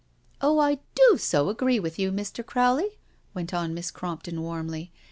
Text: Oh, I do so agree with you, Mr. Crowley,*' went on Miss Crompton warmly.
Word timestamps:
Oh, 0.41 0.57
I 0.57 0.79
do 0.95 1.17
so 1.19 1.47
agree 1.49 1.79
with 1.79 1.99
you, 1.99 2.11
Mr. 2.11 2.43
Crowley,*' 2.43 2.97
went 3.35 3.53
on 3.53 3.75
Miss 3.75 3.91
Crompton 3.91 4.41
warmly. 4.41 4.91